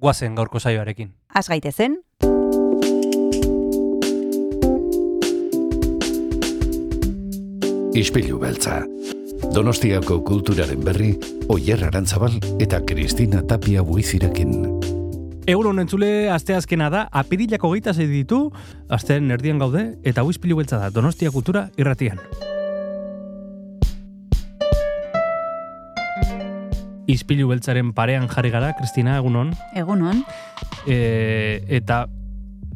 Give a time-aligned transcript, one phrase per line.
[0.00, 1.12] guazen gaurko saioarekin.
[1.34, 2.00] Az gaitezen,
[8.00, 8.84] Ispilu beltza.
[9.54, 11.10] Donostiako kulturaren berri,
[11.50, 14.52] Oyer Arantzabal eta Kristina Tapia buizirekin.
[15.50, 18.52] Egunon entzule, aste azkena da, apirilako geita ditu,
[18.88, 22.20] asteen erdian gaude, eta hau beltza da, Donostia kultura irratian.
[27.10, 29.52] Izpilu beltzaren parean jarri gara, Kristina, egunon.
[29.74, 30.24] egunon,
[30.86, 32.06] E, eta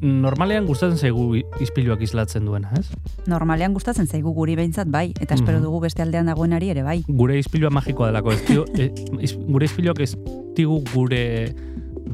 [0.04, 2.90] normalean gustatzen zaigu izpiluak islatzen duena, ez?
[3.30, 5.64] normalean gustatzen zaigu guri behintzat bai, eta espero Mhm.
[5.64, 7.02] dugu beste aldean dagoenari ere bai.
[7.08, 10.16] Gure izpilua magikoa delako, ez dio, e, iz, gure izpiluak ez
[10.54, 11.54] digu gure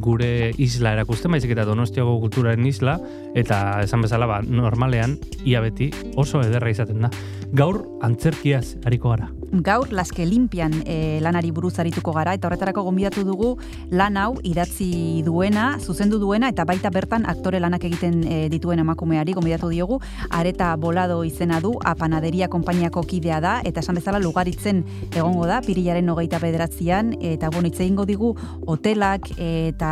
[0.00, 2.94] gure isla erakusten, baizik eta donostiago kulturaren isla,
[3.34, 7.10] eta esan bezala, ba, normalean, ia beti oso ederra izaten da.
[7.52, 9.28] Gaur, antzerkiaz hariko gara.
[9.50, 13.48] Gaur, laske limpian e, lanari buruz arituko gara, eta horretarako gonbidatu dugu
[13.90, 19.34] lan hau idatzi duena, zuzendu duena, eta baita bertan aktore lanak egiten e, dituen emakumeari
[19.34, 19.98] gonbidatu diogu,
[20.30, 26.14] areta bolado izena du, apanaderia konpainiako kidea da, eta esan bezala lugaritzen egongo da, pirilaren
[26.14, 28.30] hogeita bederatzean, eta bueno, hitz egingo digu
[28.70, 29.90] hotelak eta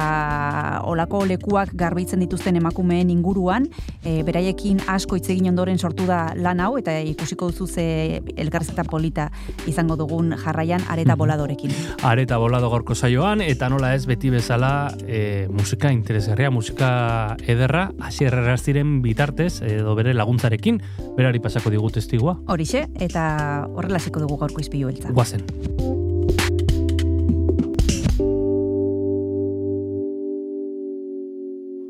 [0.87, 3.67] olako lekuak garbitzen dituzten emakumeen inguruan,
[4.05, 8.87] e, beraiekin asko hitz egin ondoren sortu da lan hau, eta ikusiko duzu ze elkarrizketa
[8.87, 9.31] polita
[9.67, 11.75] izango dugun jarraian areta boladorekin.
[12.03, 18.35] Areta bolado gorko saioan, eta nola ez beti bezala e, musika interesgarria, musika ederra, hasier
[18.35, 20.83] erraztiren bitartez, edo bere laguntzarekin,
[21.17, 22.39] berari pasako digu testigua.
[22.47, 23.29] Horixe, eta
[23.75, 25.13] horrela dugu gaurko izpilu beltza.
[25.13, 25.98] Guazen.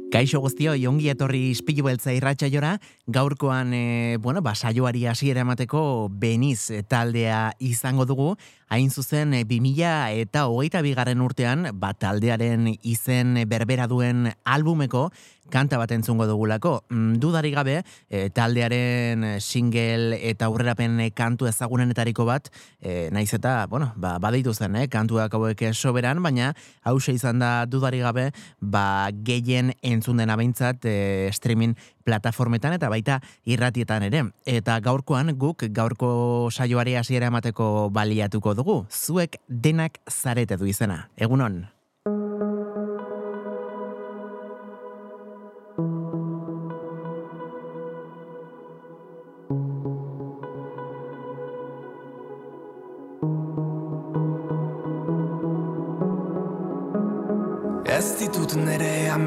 [0.08, 2.78] Kaixo guztio, ongi etorri ispilu beltza irratxaiora,
[3.12, 8.30] gaurkoan, e, bueno, ba, saioari hasiera emateko beniz taldea izango dugu,
[8.72, 15.10] hain zuzen e, 2000 eta hogeita bigarren urtean, ba, taldearen izen berbera duen albumeko
[15.50, 16.84] kanta bat entzungo dugulako.
[16.90, 22.50] Mm, Dudari gabe, e, taldearen single eta aurrerapen kantu ezagunenetariko bat,
[22.80, 27.66] e, naiz eta, bueno, ba, badeitu zen, eh, kantuak hauek soberan, baina hause izan da
[27.66, 31.76] dudari gabe, ba, gehien entzun dena behintzat e, streaming
[32.08, 34.24] plataformetan eta baita irratietan ere.
[34.48, 36.10] Eta gaurkoan guk gaurko
[36.50, 38.78] saioari hasiera emateko baliatuko dugu.
[38.90, 41.08] Zuek denak zarete du izena.
[41.16, 41.66] Egunon.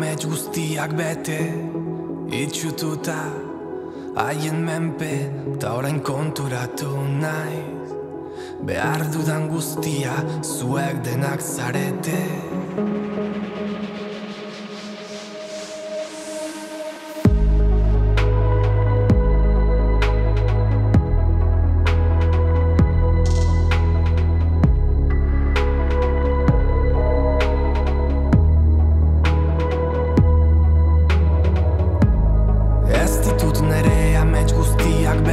[0.01, 1.39] Amets guztiak bete
[2.33, 3.19] Itxututa
[4.17, 5.11] haien menpe
[5.61, 6.89] Ta orain konturatu
[7.21, 7.91] naiz
[8.65, 12.17] Behar dudan guztia zuek denak zarete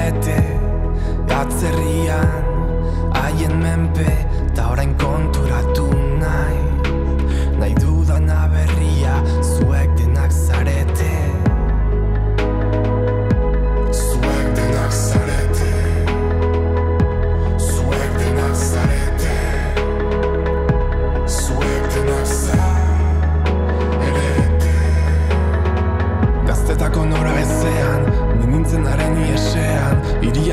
[0.08, 0.41] bete
[1.38, 2.44] Atzerrian
[3.14, 4.08] haien menpe
[4.54, 5.86] Ta orain konturatu
[6.22, 6.58] nahi.
[7.60, 7.97] Nahi dudana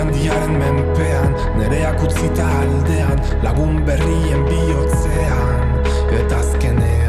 [0.06, 5.81] Irian diaren menpean, nereak utzita aldean Lagun berrien bihotzean,
[6.19, 7.05] eta azkenean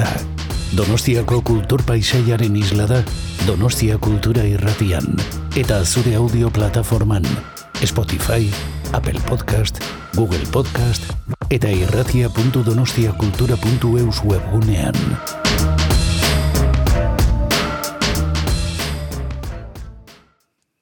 [0.00, 0.24] Beltza.
[0.76, 3.02] Donostiako kultur paisaiaren isla da
[3.46, 5.04] Donostia Kultura Irratian
[5.58, 7.24] eta zure audio plataforman
[7.84, 8.50] Spotify,
[8.92, 9.82] Apple Podcast,
[10.14, 11.12] Google Podcast
[11.50, 14.94] eta irratia.donostiakultura.eus webgunean.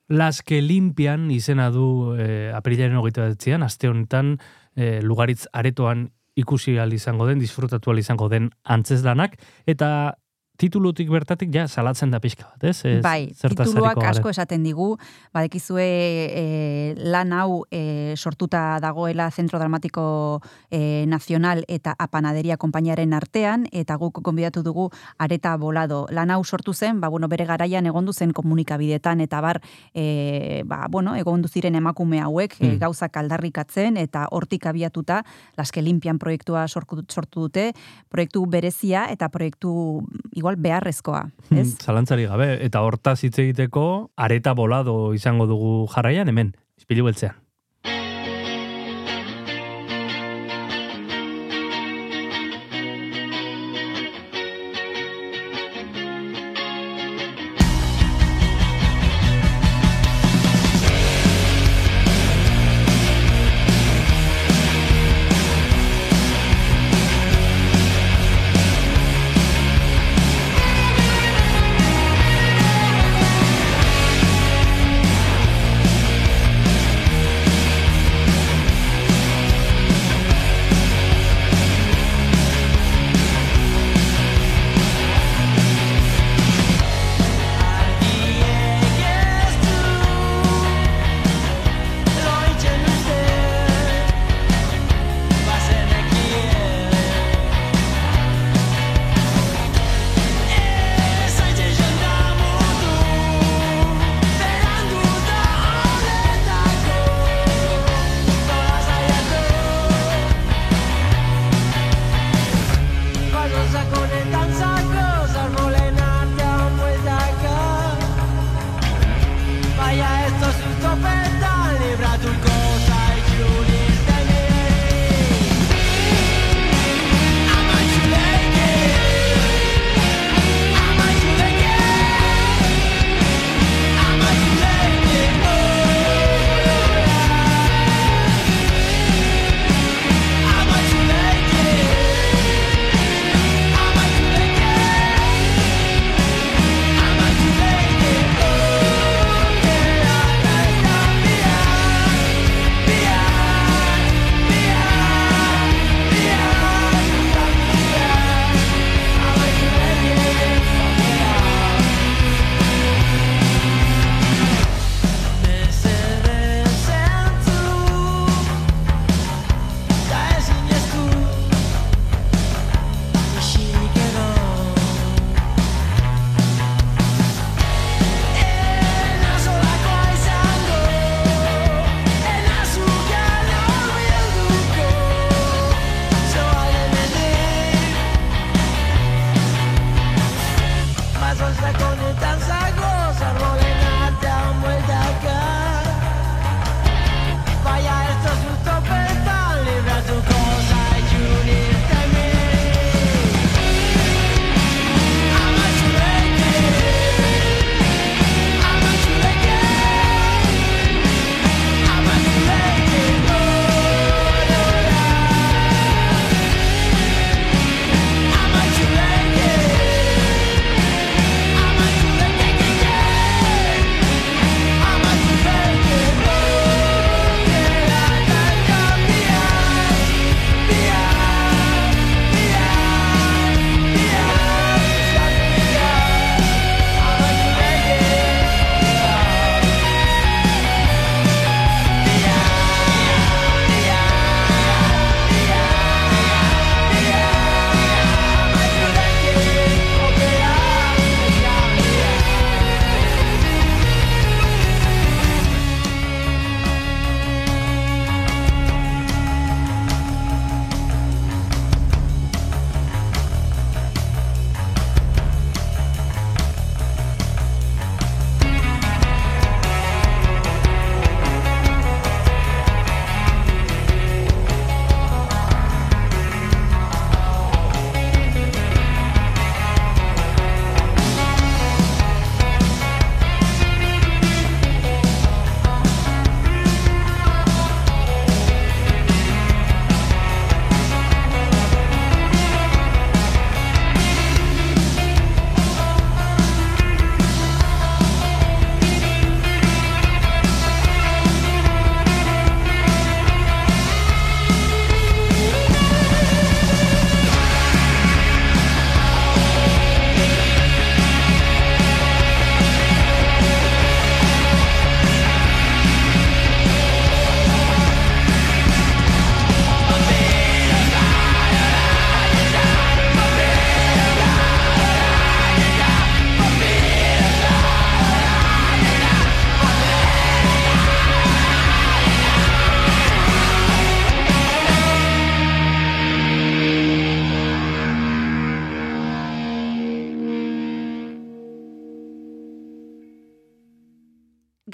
[0.08, 4.38] Las que limpian izena du eh, aprilaren hogeita batzean, aste honetan
[4.76, 9.36] eh, lugaritz aretoan ikusi al izango den, disfrutatu al izango den antzesdanak,
[9.66, 9.90] eta
[10.58, 12.82] titulutik bertatik ja salatzen da pixka bat, ez?
[12.84, 14.96] Ez Bai, tituluak asko esaten digu,
[15.34, 20.40] badekizue e, lan hau e, sortuta dagoela Zentro Dramatiko
[20.70, 24.88] e, Nazional eta Apanaderia Konpainiaren artean, eta guk konbidatu dugu
[25.18, 26.06] areta bolado.
[26.10, 29.62] Lan hau sortu zen, ba, bueno, bere garaian egondu zen komunikabidetan, eta bar,
[29.94, 32.78] e, ba, bueno, egondu ziren emakume hauek, e, Mm.
[32.82, 35.22] gauzak aldarrikatzen, eta hortik abiatuta,
[35.56, 37.72] Laske Limpian proiektua sortu, sortu dute,
[38.10, 40.02] proiektu berezia, eta proiektu
[40.34, 41.50] igual beharrezkoa, ez?
[41.50, 47.36] Hmm, Zalantzari gabe, eta hortaz hitz egiteko areta bolado izango dugu jarraian hemen, ispilu beltzean.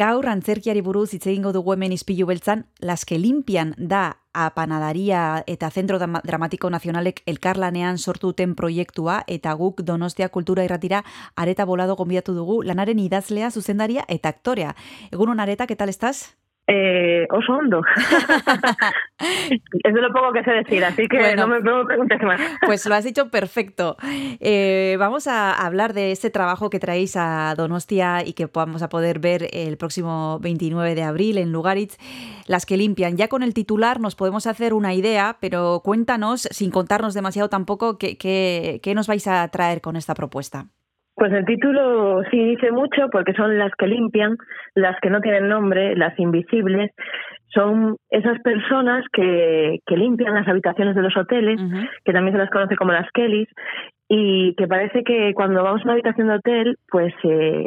[0.04, 5.70] Gaur antzerkiari buruz hitz egingo dugu hemen izpilu beltzan, Las que limpian da apanadaria eta
[5.70, 11.04] Zentro Dramatiko Nazionalek elkarlanean sortu duten proiektua eta guk Donostia Kultura Irratira
[11.36, 14.76] areta bolado gonbidatu dugu lanaren idazlea, zuzendaria eta aktorea.
[15.10, 16.34] Egunon areta, ¿qué tal estás?
[16.66, 17.82] Eh, oso hondo.
[19.84, 22.40] es de lo poco que sé decir, así que no, me, preguntes más.
[22.64, 23.96] pues lo has dicho perfecto.
[24.40, 28.88] Eh, vamos a hablar de este trabajo que traéis a Donostia y que vamos a
[28.88, 31.98] poder ver el próximo 29 de abril en Lugaritz,
[32.46, 33.18] Las que limpian.
[33.18, 37.98] Ya con el titular nos podemos hacer una idea, pero cuéntanos, sin contarnos demasiado tampoco,
[37.98, 40.68] qué, qué nos vais a traer con esta propuesta.
[41.16, 44.36] Pues el título sí dice mucho porque son las que limpian,
[44.74, 46.90] las que no tienen nombre, las invisibles.
[47.54, 51.60] Son esas personas que, que limpian las habitaciones de los hoteles,
[52.04, 53.48] que también se las conoce como las Kellys,
[54.08, 57.66] y que parece que cuando vamos a una habitación de hotel, pues se,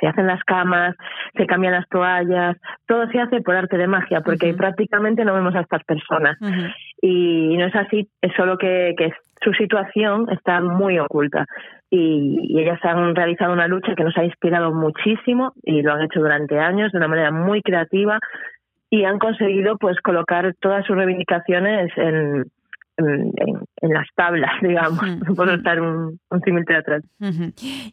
[0.00, 0.94] se, hacen las camas,
[1.36, 2.56] se cambian las toallas,
[2.86, 6.36] todo se hace por arte de magia, porque prácticamente no vemos a estas personas.
[7.00, 9.10] y, no es así, es solo que, que
[9.42, 11.46] su situación está muy oculta.
[11.90, 16.20] Y, ellas han realizado una lucha que nos ha inspirado muchísimo y lo han hecho
[16.20, 18.18] durante años de una manera muy creativa
[18.90, 22.44] y han conseguido pues colocar todas sus reivindicaciones en,
[22.96, 23.32] en,
[23.82, 25.04] las tablas, digamos,
[25.36, 27.02] por estar un, un símil teatral.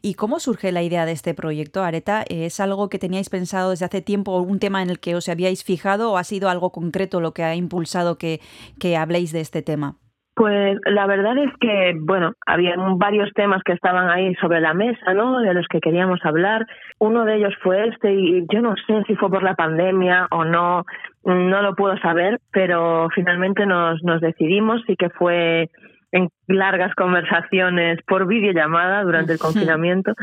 [0.01, 2.23] ¿Y cómo surge la idea de este proyecto, Areta?
[2.27, 5.63] ¿Es algo que teníais pensado desde hace tiempo, un tema en el que os habíais
[5.63, 8.39] fijado o ha sido algo concreto lo que ha impulsado que,
[8.79, 10.00] que habléis de este tema?
[10.41, 15.13] Pues la verdad es que, bueno, había varios temas que estaban ahí sobre la mesa,
[15.13, 15.39] ¿no?
[15.39, 16.65] De los que queríamos hablar.
[16.97, 20.43] Uno de ellos fue este y yo no sé si fue por la pandemia o
[20.43, 20.83] no,
[21.25, 25.69] no lo puedo saber, pero finalmente nos, nos decidimos y que fue
[26.11, 30.15] en largas conversaciones por videollamada durante el confinamiento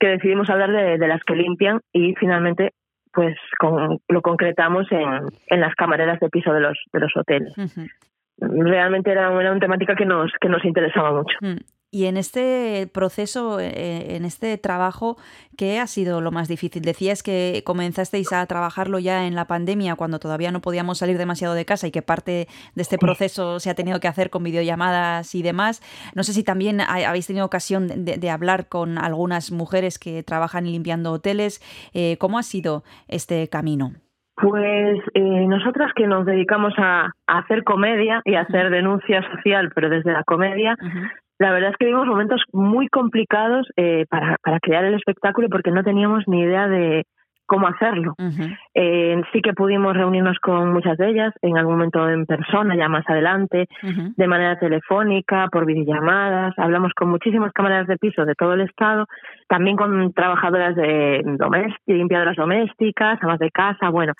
[0.00, 2.72] que decidimos hablar de, de las que limpian y finalmente
[3.12, 7.52] pues con, lo concretamos en, en las camareras de piso de los, de los hoteles
[8.40, 11.36] realmente era una, temática que nos, que nos interesaba mucho.
[11.40, 11.58] Mm.
[11.90, 15.16] Y en este proceso, eh, en este trabajo,
[15.56, 16.82] ¿qué ha sido lo más difícil?
[16.82, 21.54] Decías que comenzasteis a trabajarlo ya en la pandemia, cuando todavía no podíamos salir demasiado
[21.54, 25.34] de casa y que parte de este proceso se ha tenido que hacer con videollamadas
[25.34, 25.80] y demás.
[26.14, 31.12] No sé si también habéis tenido ocasión de, hablar con algunas mujeres que trabajan limpiando
[31.12, 31.62] hoteles.
[31.94, 33.94] Eh, ¿Cómo ha sido este camino?
[34.40, 39.90] Pues eh, nosotras que nos dedicamos a, hacer comedia y a hacer denuncia social, pero
[39.90, 40.76] desde la comedia,
[41.38, 45.70] la verdad es que vimos momentos muy complicados eh, para, para crear el espectáculo porque
[45.70, 47.04] no teníamos ni idea de,
[47.48, 48.14] cómo hacerlo.
[48.74, 52.88] Eh, sí que pudimos reunirnos con muchas de ellas, en algún momento en persona, ya
[52.88, 56.56] más adelante, de manera telefónica, por videollamadas.
[56.58, 59.06] Hablamos con muchísimas cámaras de piso de todo el estado,
[59.48, 61.24] también con trabajadoras de
[61.86, 64.12] limpiadoras domésticas, amas de casa, bueno.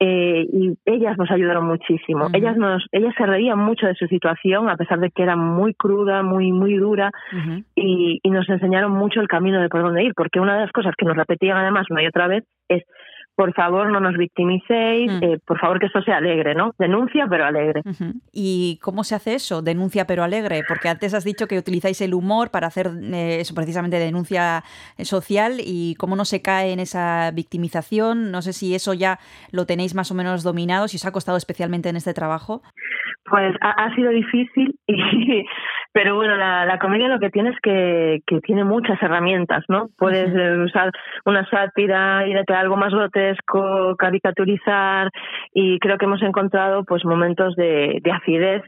[0.00, 2.28] Eh, y ellas nos ayudaron muchísimo.
[2.32, 5.72] Ellas nos, ellas se reían mucho de su situación, a pesar de que era muy
[5.74, 7.10] cruda, muy, muy dura,
[7.74, 10.72] y, y, nos enseñaron mucho el camino de por dónde ir, porque una de las
[10.72, 12.82] cosas que nos repetían además una y otra vez es
[13.36, 15.22] por favor no nos victimicéis, mm.
[15.22, 16.72] eh, por favor que esto sea alegre, ¿no?
[16.78, 17.82] Denuncia pero alegre.
[18.32, 19.62] ¿Y cómo se hace eso?
[19.62, 23.54] Denuncia pero alegre, porque antes has dicho que utilizáis el humor para hacer eh, eso
[23.54, 24.62] precisamente denuncia
[25.02, 28.30] social y cómo no se cae en esa victimización.
[28.30, 29.18] No sé si eso ya
[29.50, 32.62] lo tenéis más o menos dominado, si os ha costado especialmente en este trabajo.
[33.28, 34.94] Pues ha, sido difícil, y,
[35.94, 39.90] pero bueno, la, la, comedia lo que tiene es que, que tiene muchas herramientas, ¿no?
[39.96, 40.90] Puedes eh, usar
[41.24, 45.12] una sátira, ir a algo más grotesco, caricaturizar,
[45.52, 48.62] y creo que hemos encontrado pues momentos de, de acidez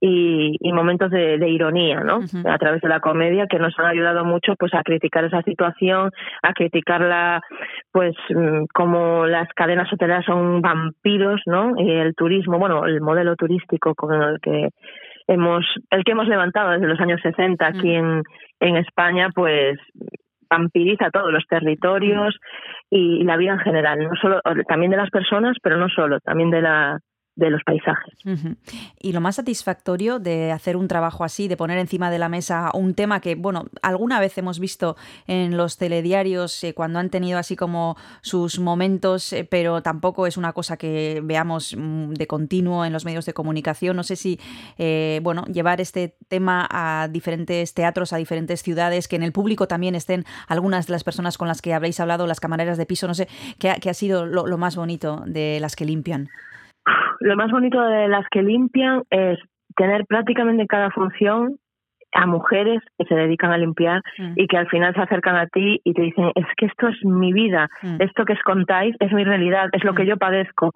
[0.00, 2.20] y, y momentos de, de, ironía, ¿no?
[2.46, 6.10] A través de la comedia que nos han ayudado mucho pues a criticar esa situación,
[6.42, 7.42] a criticarla
[7.92, 11.72] pues mm, como las cadenas hoteleras son vampiros, ¿no?
[11.78, 14.68] Y el turismo, bueno, el modelo turístico con el que
[15.30, 18.22] hemos el que hemos levantado desde los años 60 aquí en
[18.60, 19.78] en España, pues
[20.50, 22.36] vampiriza todos los territorios
[22.90, 26.50] y, la vida en general, no solo también de las personas, pero no solo, también
[26.50, 26.98] de la
[27.40, 28.14] de los paisajes.
[29.00, 32.70] Y lo más satisfactorio de hacer un trabajo así, de poner encima de la mesa
[32.74, 37.38] un tema que, bueno, alguna vez hemos visto en los telediarios eh, cuando han tenido
[37.38, 42.84] así como sus momentos, eh, pero tampoco es una cosa que veamos mm, de continuo
[42.84, 43.96] en los medios de comunicación.
[43.96, 44.38] No sé si,
[44.76, 49.66] eh, bueno, llevar este tema a diferentes teatros, a diferentes ciudades, que en el público
[49.66, 53.06] también estén algunas de las personas con las que habréis hablado, las camareras de piso,
[53.06, 56.28] no sé, qué ha, sido lo más bonito de las que limpian.
[57.20, 59.38] Lo más bonito de las que limpian es
[59.76, 61.58] tener prácticamente cada función
[62.12, 64.32] a mujeres que se dedican a limpiar Mm.
[64.36, 66.96] y que al final se acercan a ti y te dicen, es que esto es
[67.04, 67.96] mi vida, Mm.
[68.00, 70.06] esto que os contáis es mi realidad, es lo que Mm.
[70.06, 70.72] yo padezco.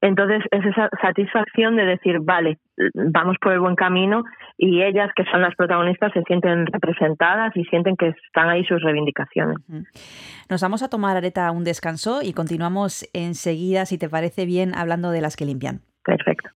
[0.00, 2.58] Entonces es esa satisfacción de decir, vale,
[2.94, 4.24] vamos por el buen camino
[4.58, 8.82] y ellas, que son las protagonistas, se sienten representadas y sienten que están ahí sus
[8.82, 9.56] reivindicaciones.
[10.50, 15.10] Nos vamos a tomar, Areta, un descanso y continuamos enseguida, si te parece bien, hablando
[15.10, 15.80] de las que limpian.
[16.04, 16.48] Perfecto.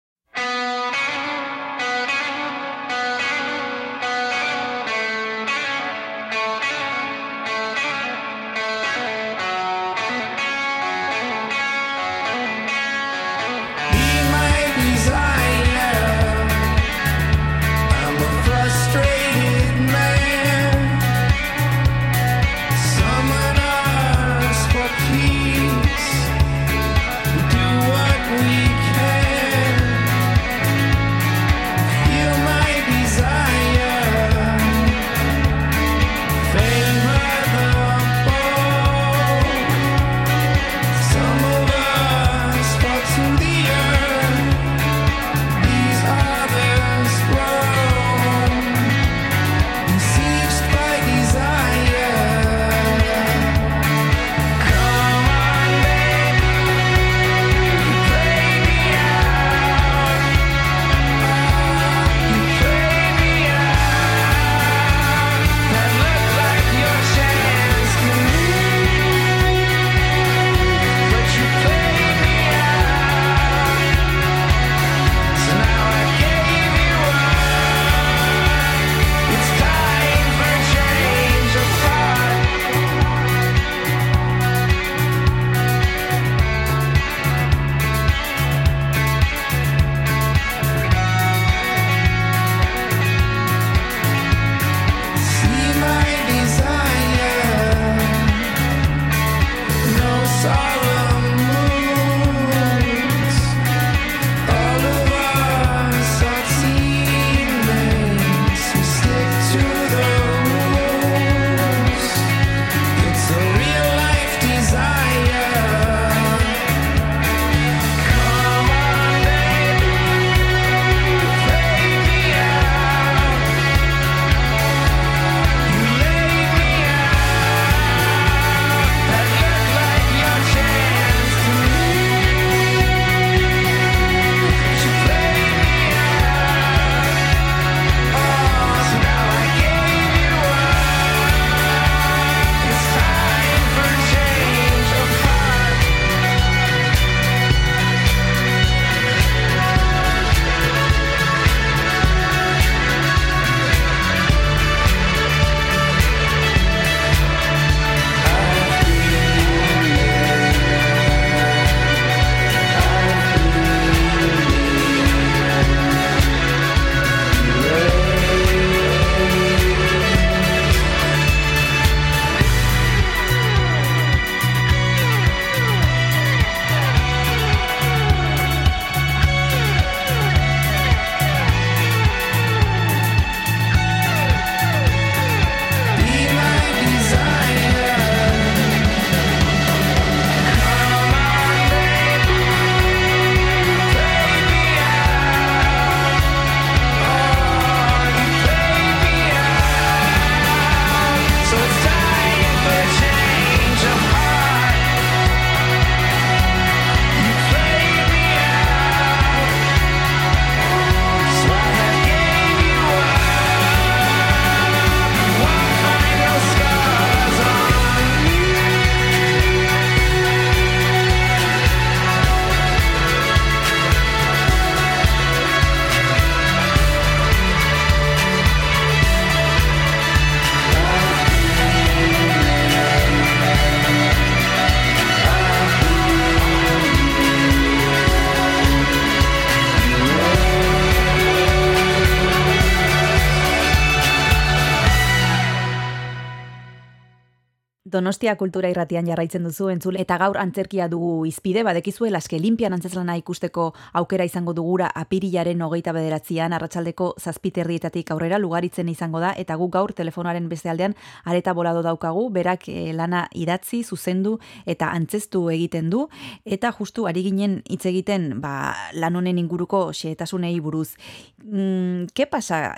[247.96, 253.14] Donostia kultura irratian jarraitzen duzu entzule eta gaur antzerkia dugu izpide badekizue laske limpian antzeslana
[253.16, 259.70] ikusteko aukera izango dugura apirilaren hogeita bederatzean arratsaldeko zazpiterrietatik aurrera lugaritzen izango da eta gu
[259.72, 260.92] gaur telefonoaren beste aldean
[261.24, 264.34] areta bolado daukagu berak eh, lana idatzi zuzendu
[264.66, 266.10] eta antzestu egiten du
[266.44, 270.98] eta justu ari ginen hitz egiten ba, lan honen inguruko xehetasunei buruz.
[271.44, 272.76] Mm, ¿Qué pasa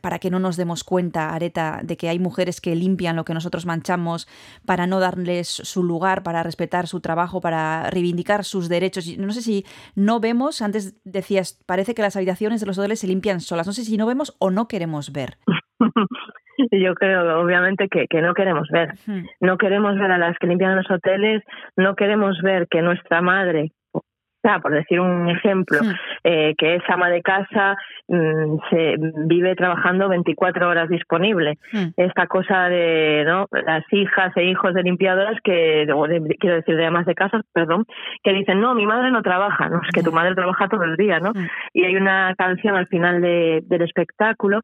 [0.00, 3.34] para que no nos demos cuenta, Areta, de que hay mujeres que limpian lo que
[3.34, 4.28] nosotros manchamos
[4.66, 9.18] para no darles su lugar, para respetar su trabajo, para reivindicar sus derechos.
[9.18, 13.06] No sé si no vemos, antes decías, parece que las habitaciones de los hoteles se
[13.06, 13.66] limpian solas.
[13.66, 15.38] No sé si no vemos o no queremos ver.
[16.72, 18.90] Yo creo, obviamente, que, que no queremos ver.
[19.40, 21.42] No queremos ver a las que limpian los hoteles,
[21.76, 23.72] no queremos ver que nuestra madre,
[24.42, 25.94] sea, por decir un ejemplo, hmm.
[26.24, 27.76] eh, que es ama de casa,
[28.08, 28.94] mm, se
[29.26, 31.58] vive trabajando 24 horas disponible.
[31.72, 31.88] Hmm.
[31.96, 33.46] Esta cosa de ¿no?
[33.50, 35.86] las hijas e hijos de limpiadoras que,
[36.38, 37.84] quiero decir, de amas de casa, perdón,
[38.22, 40.96] que dicen, no, mi madre no trabaja, no, es que tu madre trabaja todo el
[40.96, 41.30] día, ¿no?
[41.32, 41.48] Hmm.
[41.72, 44.60] Y hay una canción al final de, del espectáculo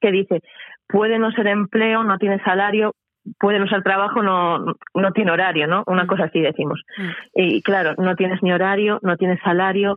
[0.00, 0.40] que dice,
[0.88, 2.94] puede no ser empleo, no tiene salario,
[3.38, 4.58] puede no ser trabajo, no,
[4.94, 5.82] no tiene horario, ¿no?
[5.86, 6.06] Una mm.
[6.06, 6.82] cosa así decimos.
[6.96, 7.10] Mm.
[7.34, 9.96] Y claro, no tienes ni horario, no tienes salario,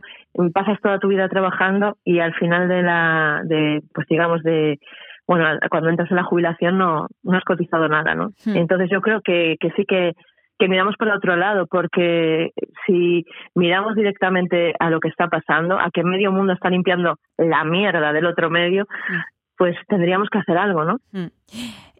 [0.52, 4.78] pasas toda tu vida trabajando y al final de la, de, pues digamos, de,
[5.26, 8.30] bueno, cuando entras en la jubilación no, no has cotizado nada, ¿no?
[8.46, 8.56] Mm.
[8.56, 10.12] Entonces yo creo que, que sí que,
[10.58, 12.50] que miramos por el otro lado, porque
[12.86, 17.64] si miramos directamente a lo que está pasando, a que medio mundo está limpiando la
[17.64, 18.86] mierda del otro medio,
[19.56, 20.98] pues tendríamos que hacer algo, ¿no?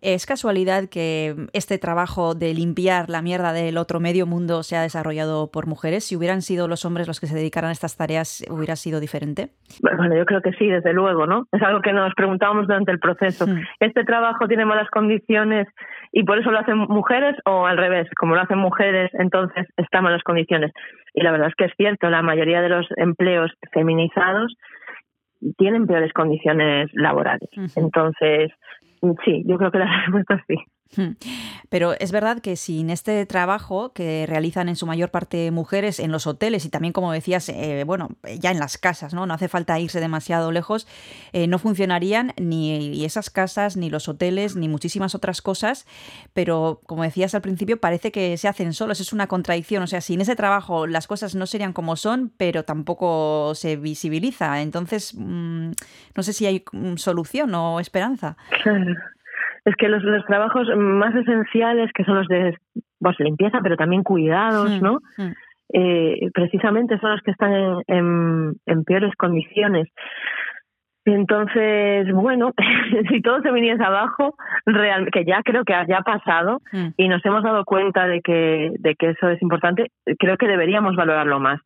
[0.02, 4.82] ¿Es casualidad que este trabajo de limpiar la mierda del otro medio mundo se ha
[4.82, 6.04] desarrollado por mujeres?
[6.04, 9.48] Si hubieran sido los hombres los que se dedicaran a estas tareas, ¿hubiera sido diferente?
[9.82, 11.46] Bueno, yo creo que sí, desde luego, ¿no?
[11.52, 13.46] Es algo que nos preguntábamos durante el proceso.
[13.80, 15.66] ¿Este trabajo tiene malas condiciones
[16.12, 18.08] y por eso lo hacen mujeres o al revés?
[18.16, 20.72] Como lo hacen mujeres, entonces están malas condiciones.
[21.14, 24.54] Y la verdad es que es cierto, la mayoría de los empleos feminizados
[25.56, 27.48] tienen peores condiciones laborales.
[27.76, 28.50] Entonces,
[29.24, 30.56] sí, yo creo que la respuesta es sí.
[30.96, 31.12] Hmm.
[31.68, 36.12] Pero es verdad que sin este trabajo que realizan en su mayor parte mujeres en
[36.12, 38.08] los hoteles y también, como decías, eh, bueno,
[38.40, 39.26] ya en las casas, ¿no?
[39.26, 40.86] No hace falta irse demasiado lejos,
[41.32, 45.86] eh, no funcionarían ni esas casas, ni los hoteles, ni muchísimas otras cosas,
[46.32, 50.00] pero como decías al principio, parece que se hacen solos, es una contradicción, o sea,
[50.00, 55.72] sin ese trabajo las cosas no serían como son, pero tampoco se visibiliza, entonces mm,
[56.14, 58.36] no sé si hay mm, solución o esperanza.
[59.64, 62.56] es que los, los trabajos más esenciales, que son los de
[62.98, 64.98] pues, limpieza, pero también cuidados, hmm, ¿no?
[65.16, 65.32] Hmm.
[65.72, 67.52] Eh, precisamente son los que están
[67.86, 69.88] en, en, peores condiciones.
[71.04, 72.52] Entonces, bueno,
[73.10, 74.34] si todo se viniese abajo,
[74.66, 76.88] real, que ya creo que haya pasado hmm.
[76.96, 80.96] y nos hemos dado cuenta de que, de que eso es importante, creo que deberíamos
[80.96, 81.60] valorarlo más.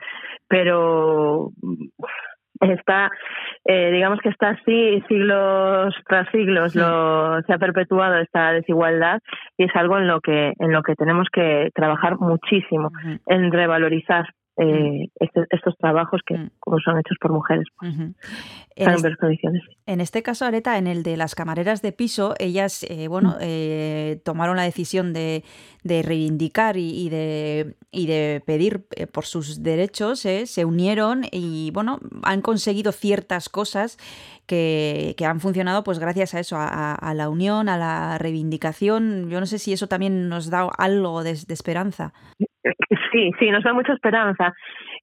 [0.49, 1.51] Pero
[2.71, 3.11] está,
[3.65, 9.21] eh, digamos que está así siglos tras siglos, lo, se ha perpetuado esta desigualdad
[9.57, 12.91] y es algo en lo que en lo que tenemos que trabajar muchísimo,
[13.27, 14.27] en revalorizar
[14.63, 16.51] eh, este, estos trabajos que mm.
[16.61, 17.95] como son hechos por mujeres pues,
[18.77, 19.63] en, condiciones.
[19.87, 23.41] En este caso, Areta, en el de las camareras de piso, ellas eh, bueno mm.
[23.41, 25.45] eh, tomaron la decisión de,
[25.83, 31.99] de reivindicar y, de, y de pedir eh, por sus derechos, se unieron y bueno
[32.23, 33.99] han conseguido ciertas cosas
[34.47, 39.29] que, que han funcionado pues gracias a eso, a, a, la unión, a la reivindicación.
[39.31, 42.13] Yo no sé si eso también nos da algo de, de esperanza.
[43.13, 44.55] Sí, sí, nos da mucha esperanza.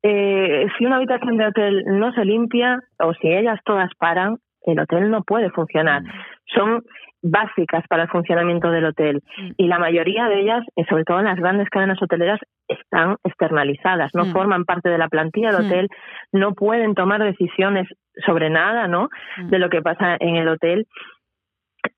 [0.02, 4.80] Eh, si una habitación de hotel no se limpia o si ellas todas paran, el
[4.80, 6.02] hotel no puede funcionar.
[6.02, 6.08] Mm.
[6.56, 6.82] Son
[7.22, 9.50] básicas para el funcionamiento del hotel mm.
[9.58, 14.12] y la mayoría de ellas, eh, sobre todo en las grandes cadenas hoteleras, están externalizadas,
[14.14, 14.32] no mm.
[14.32, 15.88] forman parte de la plantilla del hotel,
[16.32, 17.88] no pueden tomar decisiones
[18.26, 19.10] sobre nada, ¿no?
[19.38, 20.88] De lo que pasa en el hotel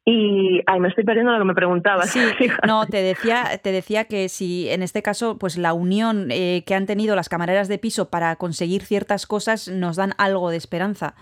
[0.04, 2.10] y ay, me estoy perdiendo lo que me preguntabas.
[2.10, 2.20] Sí,
[2.68, 6.74] no, te decía, te decía que si en este caso, pues la unión eh, que
[6.74, 11.14] han tenido las camareras de piso para conseguir ciertas cosas nos dan algo de esperanza.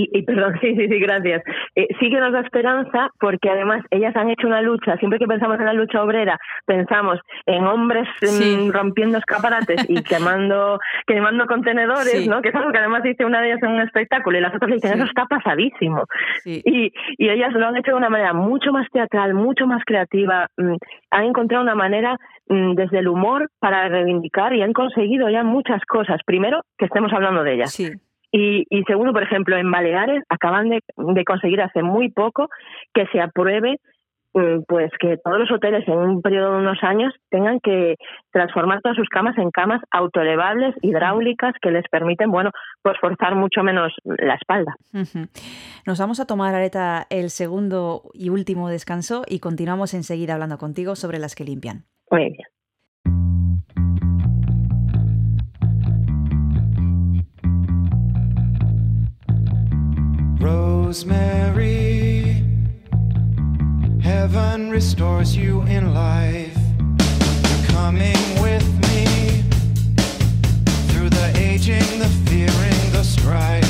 [0.00, 1.42] Y, perdón, sí, sí, sí, gracias.
[1.74, 5.26] Eh, sí que nos da esperanza porque además ellas han hecho una lucha, siempre que
[5.26, 12.28] pensamos en la lucha obrera, pensamos en hombres mm, rompiendo escaparates y quemando quemando contenedores,
[12.28, 12.42] ¿no?
[12.42, 14.72] Que es algo que además dice una de ellas en un espectáculo y las otras
[14.72, 16.04] dicen, eso está pasadísimo.
[16.44, 20.46] Y, y ellas lo han hecho de una manera mucho más teatral, mucho más creativa,
[20.56, 20.76] mm,
[21.10, 25.82] han encontrado una manera mm, desde el humor para reivindicar y han conseguido ya muchas
[25.86, 26.20] cosas.
[26.24, 27.72] Primero, que estemos hablando de ellas.
[27.72, 27.90] Sí.
[28.30, 30.80] Y, y segundo, por ejemplo, en Baleares acaban de,
[31.24, 32.48] conseguir hace muy poco
[32.92, 33.76] que se apruebe
[34.34, 37.96] mm, pues que todos los hoteles en un periodo de unos años tengan que
[38.30, 42.50] transformar todas sus camas en camas autoelevables, hidráulicas, que les permiten, bueno,
[42.82, 44.74] pues forzar mucho menos la espalda.
[45.86, 50.96] Nos vamos a tomar, Areta, el segundo y último descanso y continuamos enseguida hablando contigo
[50.96, 51.84] sobre las que limpian.
[52.10, 52.57] Muy bien.
[60.48, 62.42] Rosemary,
[64.02, 66.56] heaven restores you in life.
[67.48, 69.04] You're coming with me
[70.88, 73.68] through the aging, the fearing, the strife.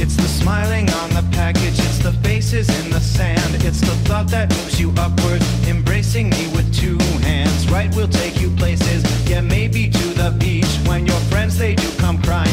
[0.00, 4.28] It's the smiling on the package, it's the faces in the sand, it's the thought
[4.28, 7.68] that moves you upward, embracing me with two hands.
[7.68, 10.72] Right, we'll take you places, yeah, maybe to the beach.
[10.86, 12.49] When your friends they do come crying,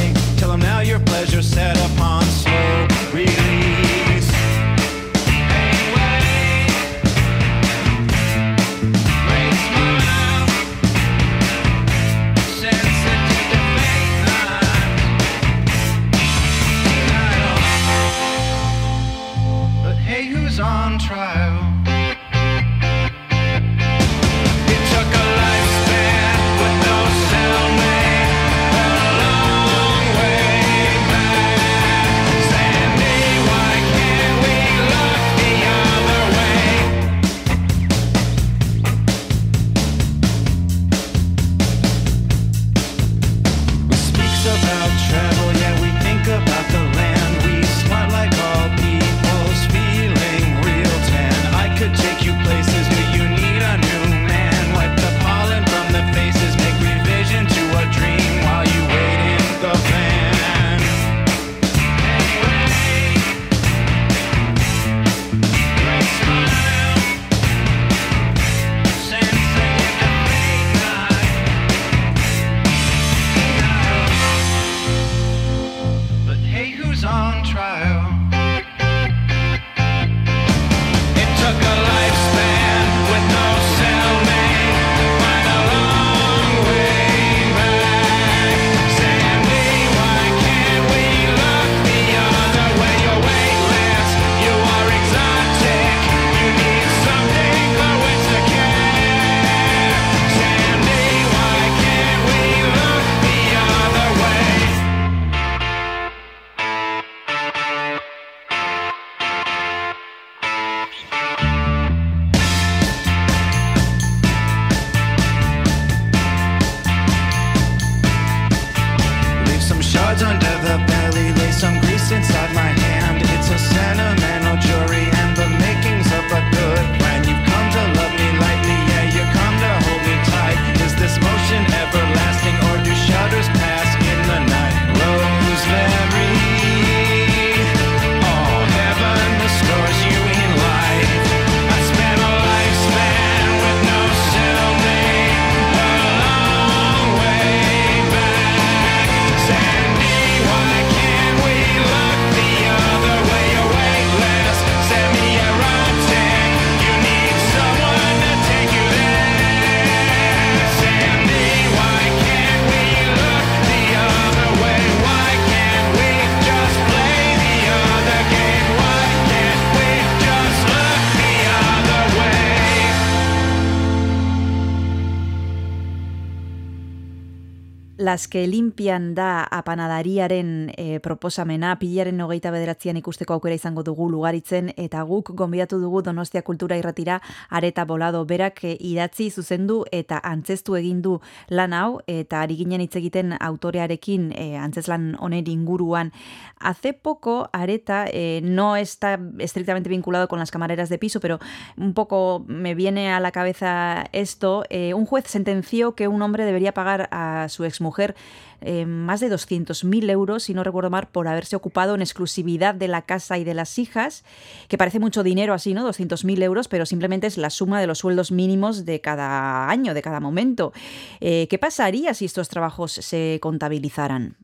[178.07, 184.71] Las que limpian da apanadariaren e, proposamena, pilaren hogeita bederatzean ikusteko aukera izango dugu lugaritzen,
[184.79, 190.77] eta guk gonbidatu dugu Donostia Kultura irratira areta bolado berak e, idatzi zuzendu eta antzestu
[190.79, 191.17] egin du
[191.49, 196.13] lan hau, eta ari ginen hitz egiten autorearekin e, antzeslan honen inguruan.
[196.59, 201.39] Hace poco, Areta eh, no está estrictamente vinculado con las camareras de piso, pero
[201.77, 204.63] un poco me viene a la cabeza esto.
[204.69, 208.15] Eh, un juez sentenció que un hombre debería pagar a su exmujer
[208.61, 212.87] eh, más de 200.000 euros, si no recuerdo mal, por haberse ocupado en exclusividad de
[212.87, 214.23] la casa y de las hijas,
[214.67, 215.87] que parece mucho dinero así, ¿no?
[215.87, 220.01] 200.000 euros, pero simplemente es la suma de los sueldos mínimos de cada año, de
[220.01, 220.73] cada momento.
[221.19, 224.35] Eh, ¿Qué pasaría si estos trabajos se contabilizaran?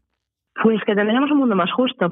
[0.62, 2.12] Pues que tendríamos un mundo más justo.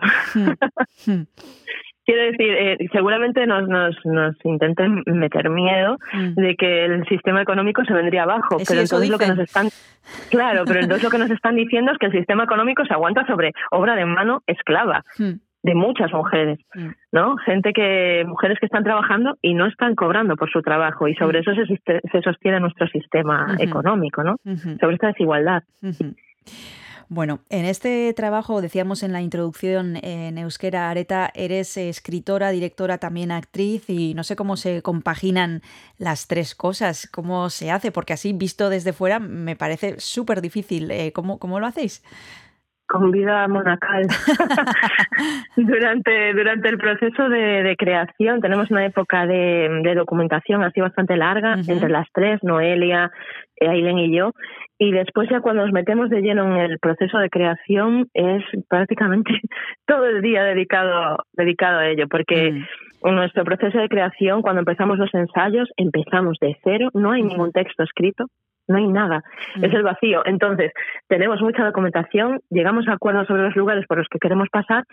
[2.12, 6.34] Quiero decir, eh, seguramente nos, nos, nos intenten meter miedo Mm.
[6.36, 8.60] de que el sistema económico se vendría abajo.
[8.60, 9.68] Sí, pero entonces lo que nos están.
[10.30, 13.26] Claro, pero entonces lo que nos están diciendo es que el sistema económico se aguanta
[13.28, 15.04] sobre obra de mano esclava.
[15.18, 15.40] Hmm.
[15.64, 16.88] de muchas mujeres, Mm.
[17.12, 17.38] ¿no?
[17.46, 21.38] Gente que, mujeres que están trabajando y no están cobrando por su trabajo y sobre
[21.38, 21.42] Mm.
[21.42, 21.52] eso
[21.86, 24.38] se, se sostiene nuestro sistema económico, ¿no?
[24.80, 25.62] Sobre esta desigualdad.
[27.14, 33.34] Bueno, en este trabajo, decíamos en la introducción en Euskera, Areta, eres escritora, directora, también
[33.34, 35.62] actriz y no sé cómo se compaginan
[35.98, 40.90] las tres cosas, cómo se hace, porque así visto desde fuera me parece súper difícil.
[40.90, 42.02] Eh, ¿cómo, ¿Cómo lo hacéis?
[42.92, 44.04] Con vida monacal.
[45.56, 51.16] durante, durante el proceso de, de creación tenemos una época de, de documentación así bastante
[51.16, 53.10] larga entre las tres, Noelia,
[53.56, 54.32] eh, Aileen y yo.
[54.78, 59.32] Y después ya cuando nos metemos de lleno en el proceso de creación es prácticamente
[59.88, 62.62] todo el día dedicado, dedicado a ello, porque
[63.04, 67.84] nuestro proceso de creación, cuando empezamos los ensayos, empezamos de cero, no hay ningún texto
[67.84, 68.26] escrito,
[68.72, 69.22] no hay nada,
[69.58, 69.66] Mm.
[69.66, 70.22] es el vacío.
[70.26, 70.72] Entonces,
[71.08, 74.84] tenemos mucha documentación, llegamos a acuerdos sobre los lugares por los que queremos pasar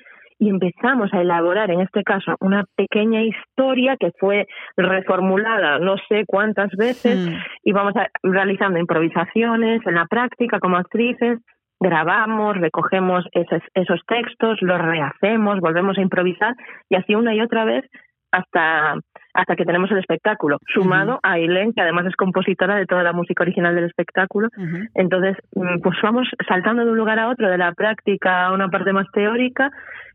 [0.40, 6.24] y empezamos a elaborar, en este caso, una pequeña historia que fue reformulada no sé
[6.26, 7.34] cuántas veces Mm.
[7.64, 11.38] y vamos a- realizando improvisaciones en la práctica como actrices,
[11.80, 16.54] grabamos, recogemos esos, esos textos, los rehacemos, volvemos a improvisar
[16.88, 17.84] y así una y otra vez
[18.32, 18.94] hasta
[19.38, 23.12] hasta que tenemos el espectáculo, sumado a Aileen, que además es compositora de toda la
[23.12, 24.48] música original del espectáculo.
[24.96, 28.68] Entonces, mm, pues vamos saltando de un lugar a otro, de la práctica a una
[28.68, 29.70] parte más teórica,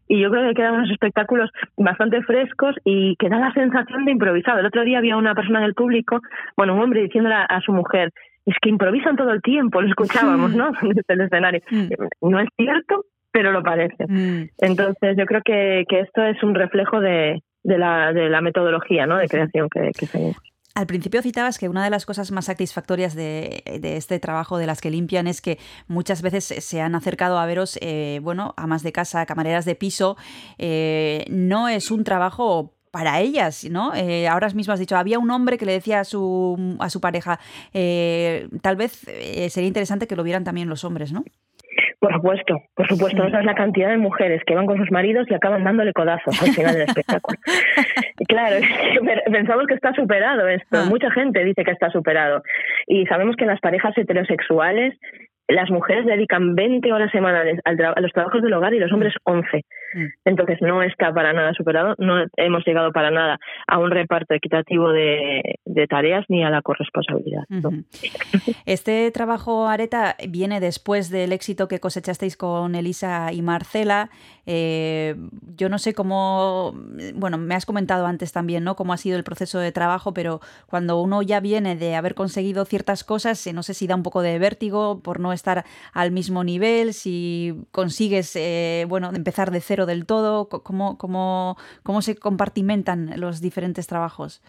[0.09, 4.11] y yo creo que quedan unos espectáculos bastante frescos y que da la sensación de
[4.11, 4.59] improvisado.
[4.59, 6.19] El otro día había una persona en el público,
[6.57, 8.09] bueno, un hombre diciéndole a, a su mujer,
[8.45, 10.71] es que improvisan todo el tiempo, lo escuchábamos, ¿no?
[10.81, 11.61] Desde el escenario.
[11.71, 12.29] Mm.
[12.29, 14.05] No es cierto, pero lo parece.
[14.05, 14.49] Mm.
[14.57, 19.05] Entonces, yo creo que, que esto es un reflejo de, de, la, de la metodología
[19.05, 19.17] ¿no?
[19.17, 20.37] de creación que, que seguimos.
[20.75, 24.65] Al principio citabas que una de las cosas más satisfactorias de, de este trabajo de
[24.65, 28.81] las que limpian es que muchas veces se han acercado a veros, eh, bueno, amas
[28.81, 30.17] de casa, camareras de piso.
[30.57, 33.93] Eh, no es un trabajo para ellas, ¿no?
[33.93, 36.99] Eh, ahora mismo has dicho, había un hombre que le decía a su, a su
[36.99, 37.39] pareja,
[37.71, 38.91] tal vez
[39.49, 41.23] sería interesante que lo vieran también los hombres, ¿no?
[41.99, 43.27] Por supuesto, por supuesto, Sí.
[43.29, 46.41] esa es la cantidad de mujeres que van con sus maridos y acaban dándole codazos
[46.41, 47.37] al final del espectáculo.
[48.27, 48.55] Claro,
[49.31, 50.77] pensamos que está superado esto.
[50.77, 50.85] Ah.
[50.87, 52.41] Mucha gente dice que está superado.
[52.87, 54.95] Y sabemos que en las parejas heterosexuales
[55.47, 59.65] las mujeres dedican 20 horas semanales a los trabajos del hogar y los hombres 11.
[59.93, 60.05] Mm.
[60.25, 64.91] Entonces no está para nada superado, no hemos llegado para nada a un reparto equitativo
[64.91, 67.43] de, de tareas ni a la corresponsabilidad.
[68.65, 74.09] Este trabajo, Areta, viene después del éxito que cosechasteis con Elisa y Marcela.
[74.45, 75.15] Eh,
[75.55, 76.73] yo no sé cómo,
[77.15, 78.75] bueno, me has comentado antes también, ¿no?
[78.75, 82.65] Cómo ha sido el proceso de trabajo, pero cuando uno ya viene de haber conseguido
[82.65, 85.63] ciertas cosas, eh, no sé si da un poco de vértigo por no estar
[85.93, 92.01] al mismo nivel, si consigues, eh, bueno, empezar de cero del todo, cómo, cómo, cómo
[92.01, 94.41] se compartimentan los diferentes trabajos.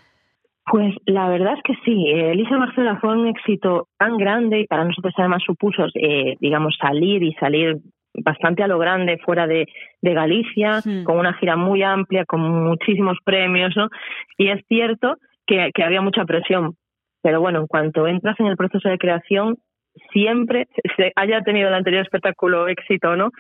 [0.71, 4.67] Pues la verdad es que sí, eh, Elisa Marcela fue un éxito tan grande y
[4.67, 7.77] para nosotros además supuso, eh, digamos, salir y salir
[8.15, 9.67] bastante a lo grande fuera de,
[10.01, 11.05] de Galicia, Hmm.
[11.05, 13.89] con una gira muy amplia, con muchísimos premios, ¿no?
[14.39, 15.17] Y es cierto
[15.47, 16.77] que, que había mucha presión,
[17.23, 19.57] pero bueno, en cuanto entras en el proceso de creación,
[20.13, 20.67] siempre,
[20.97, 23.31] se haya tenido el anterior espectáculo éxito o no,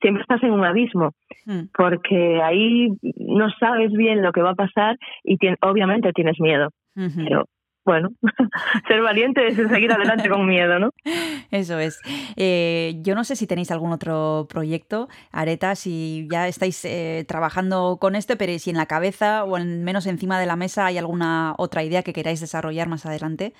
[0.00, 1.12] siempre estás en un abismo
[1.44, 6.38] Mm, porque ahí no sabes bien lo que va a pasar y tien- obviamente tienes
[6.38, 6.68] miedo.
[6.94, 7.46] Pero
[7.84, 8.10] bueno,
[8.86, 10.90] ser valiente es seguir adelante con miedo, ¿no?
[11.50, 11.98] Eso es.
[12.36, 17.96] Eh, yo no sé si tenéis algún otro proyecto, Areta, si ya estáis eh, trabajando
[18.00, 20.98] con este, pero si en la cabeza o al menos encima de la mesa hay
[20.98, 23.52] alguna otra idea que queráis desarrollar más adelante.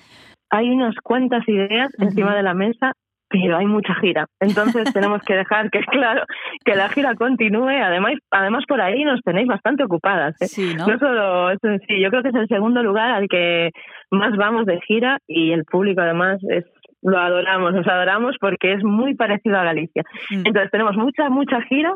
[0.53, 2.91] Hay unas cuantas ideas encima de la mesa,
[3.27, 4.27] pero hay mucha gira.
[4.39, 6.23] Entonces tenemos que dejar que, claro,
[6.63, 7.81] que la gira continúe.
[7.83, 10.39] Además, además por ahí nos tenéis bastante ocupadas.
[10.41, 10.45] ¿eh?
[10.45, 10.85] Sí, ¿no?
[10.85, 11.49] No solo
[11.87, 13.71] sí, yo creo que es el segundo lugar al que
[14.11, 16.65] más vamos de gira y el público además es
[17.01, 20.03] lo adoramos, nos adoramos porque es muy parecido a Galicia.
[20.29, 20.43] Mm.
[20.45, 21.95] Entonces tenemos mucha, mucha gira,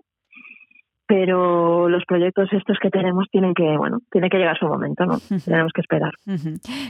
[1.07, 5.17] pero los proyectos estos que tenemos tienen que, bueno, tiene que llegar su momento, ¿no?
[5.45, 6.11] Tenemos que esperar.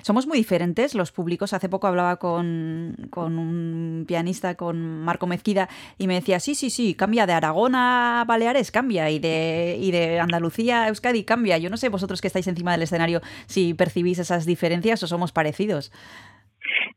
[0.02, 1.54] Somos muy diferentes los públicos.
[1.54, 5.68] Hace poco hablaba con, con un pianista, con Marco Mezquida,
[6.00, 9.92] y me decía, sí, sí, sí, cambia de Aragón a Baleares, cambia, y de, y
[9.92, 11.60] de Andalucía a Euskadi, cambia.
[11.60, 15.32] Yo no sé vosotros que estáis encima del escenario si percibís esas diferencias o somos
[15.32, 15.92] parecidos.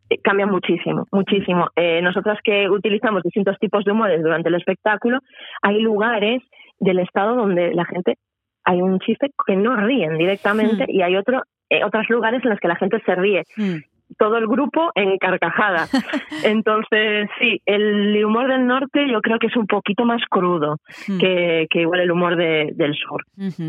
[0.08, 1.68] Eh, Cambia muchísimo, muchísimo.
[1.76, 5.20] Eh, nosotras que utilizamos distintos tipos de humores durante el espectáculo,
[5.62, 6.42] hay lugares
[6.80, 8.16] del estado donde la gente,
[8.64, 10.90] hay un chiste que no ríen directamente Hmm.
[10.90, 13.44] y hay otro, eh, otros lugares en los que la gente se ríe.
[13.56, 13.76] Mm,
[14.18, 15.86] todo el grupo en carcajada.
[16.44, 20.76] Entonces, sí, el humor del norte yo creo que es un poquito más crudo
[21.08, 21.18] Mm.
[21.18, 23.22] que, que igual el humor de- del sur.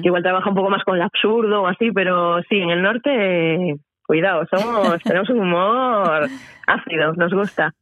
[0.03, 3.09] Igual trabaja un poco más con el absurdo o así, pero sí, en el norte,
[3.13, 3.75] eh,
[4.11, 6.27] cuidado, somos, tenemos un humor
[6.67, 7.73] ácido, nos gusta.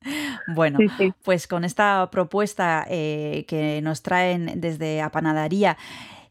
[0.54, 1.12] Bueno, Sí, sí.
[1.26, 5.76] pues con esta propuesta eh, que nos traen desde Apanadaría,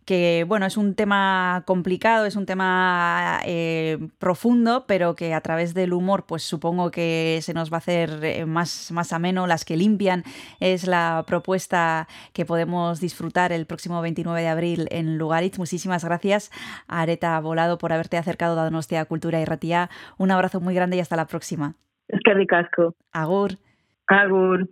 [0.09, 5.75] que bueno, es un tema complicado, es un tema eh, profundo, pero que a través
[5.75, 9.47] del humor, pues supongo que se nos va a hacer eh, más, más ameno.
[9.47, 10.23] Las que limpian
[10.61, 15.59] es la propuesta que podemos disfrutar el próximo 29 de abril en Lugaritz.
[15.59, 16.51] Muchísimas gracias,
[16.87, 19.91] Areta Volado, por haberte acercado a Donostia Cultura y Ratía.
[20.17, 21.75] Un abrazo muy grande y hasta la próxima.
[22.09, 22.95] Es que ricasco.
[23.13, 23.59] Agur.
[24.07, 24.71] Agur.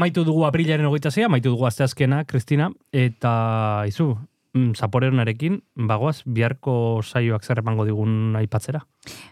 [0.00, 3.32] Amaitu dugu aprilaren hogeita zea, amaitu dugu asteazkena, Kristina, eta
[3.84, 4.14] izu,
[4.56, 5.58] mm, zaporeronarekin,
[5.90, 8.80] bagoaz, biharko saioak zer emango digun aipatzera.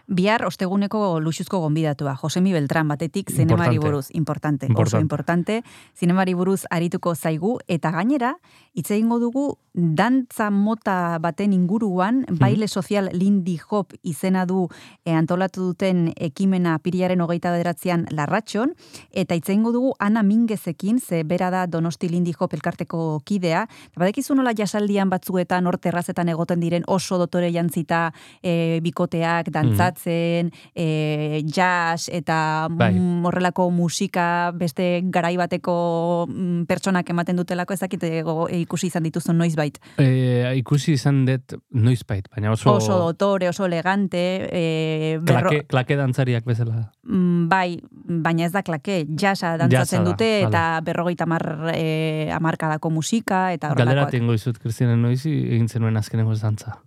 [0.09, 4.97] Bihar osteguneko luxuzko gonbidatua, Josemi Beltran batetik zinemari buruz, importante, Importante.
[4.97, 5.63] oso importante,
[5.95, 8.33] zinemari buruz arituko zaigu, eta gainera,
[8.73, 14.67] hitz egingo dugu dantza mota baten inguruan, baile sozial Lindy Hop izena du
[15.05, 18.73] eh, antolatu duten ekimena piriaren hogeita bederatzean larratxon,
[19.11, 24.33] eta hitz egingo dugu Ana Mingezekin, ze bera da Donosti Lindy Hop elkarteko kidea, badekizu
[24.35, 28.11] nola jasaldian batzuetan hor terrazetan egoten diren oso dotore jantzita
[28.41, 32.91] e, bikoteak, dantzatzen, e, jazz eta Bai.
[32.93, 38.23] mm, horrelako musika beste garai bateko mm, pertsonak ematen dutelako ezakite
[38.59, 39.79] ikusi izan dituzun noizbait.
[39.97, 45.97] E, ikusi izan dut noizbait, baina oso, Oso dotore, oso elegante, e, berro, klake, klake
[45.99, 46.91] dantzariak bezala.
[47.03, 50.49] Mm, bai, baina ez da klake, jasa dantzatzen Jazza da, dute, vale.
[50.49, 54.11] eta berrogeita mar e, amarkadako musika, eta Galdera horrelakoak.
[54.11, 56.79] tengo izut, Kristina, noiz egin zenuen azkeneko dantza.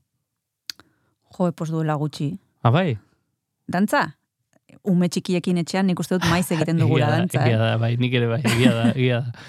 [1.33, 2.39] Jo, epos duela gutxi.
[2.63, 2.99] Ah, bai?
[3.67, 4.13] Dantza?
[4.89, 7.43] Ume txikiekin etxean nik uste dut maiz egiten dugula da, dantza.
[7.45, 7.59] Egia eh?
[7.61, 9.33] da, bai, nik ere bai, egia da, egia da.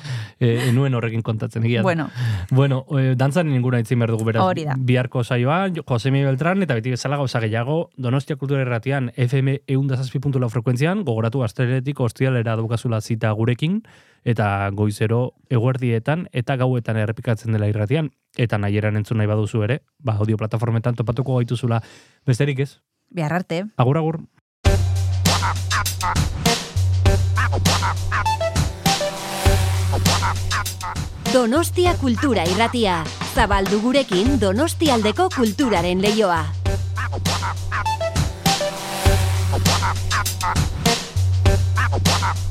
[0.43, 1.84] E, enuen horrekin kontatzen, egia da.
[1.86, 2.09] Bueno,
[2.51, 4.41] Bueno, e, dantzan ninguna itzin behar dugu beraz.
[4.43, 4.74] Hori da.
[4.76, 10.49] Biharko saioa, Jo- Josemi Beltran, eta beti bezala gauza gehiago, Donostia Kultura Erratian, FM eundazazpi.lau
[10.51, 13.84] frekuentzian, gogoratu asteletik ostialera daukazula zita gurekin,
[14.26, 15.22] eta goizero
[15.53, 20.95] eguerdietan, eta gauetan errepikatzen dela irratian, eta nahieran entzun nahi baduzu ere, ba, audio plataformetan
[20.99, 21.80] topatuko gaituzula
[22.28, 22.74] besterik ez
[23.14, 23.66] behar arte.
[23.78, 24.20] Agur, agur.
[31.34, 33.03] Donostia kultura irratia.
[33.34, 36.43] Zabaldu gurekin Donostialdeko kulturaren leioa.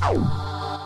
[0.03, 0.82] Oh.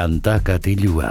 [0.00, 1.10] Kanta katilua.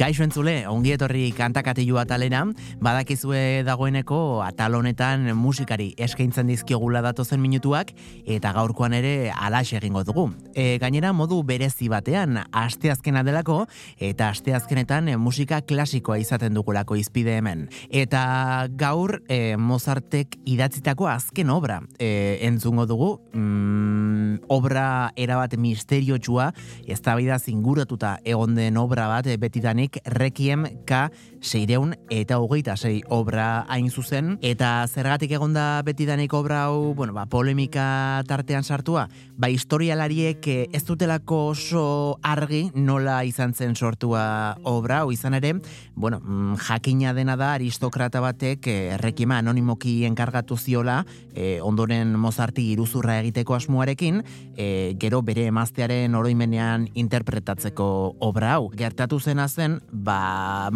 [0.00, 2.40] Kaixo entzule, ongi etorri kantakatilua talera,
[2.80, 7.92] badakizue dagoeneko atal honetan musikari eskaintzen dizkiogula datozen minutuak,
[8.24, 10.30] eta gaurkoan ere alax egingo dugu.
[10.54, 13.64] E, gainera modu berezi batean, asteazkena delako,
[13.98, 17.66] eta asteazkenetan e, musika klasikoa izaten dugulako izpide hemen.
[17.90, 24.86] Eta gaur e, Mozartek idatzitako azken obra e, entzungo dugu, mm, obra
[25.16, 26.50] erabat misteriotsua,
[26.86, 31.08] ez da zinguratuta egon den obra bat e, betidanik Requiem K
[31.44, 37.26] seireun eta hogeita sei obra hain zuzen, eta zergatik egonda betidanik obra hau, bueno, ba,
[37.30, 41.84] polemika tartean sartua, ba, historialariek eh, ez dutelako oso
[42.24, 45.12] argi nola izan zen sortua obra, hau.
[45.12, 45.54] Izan ere,
[45.94, 52.70] bueno, mm, jakina dena da aristokrata batek eh, Requiema anonimoki enkargatu ziola, eh, ondoren Mozarti
[52.72, 54.22] iruzurra egiteko asmoarekin,
[54.56, 58.70] eh, gero bere emaztearen oroimenean interpretatzeko obra hau.
[58.74, 60.70] Gertatu zena zen, ba,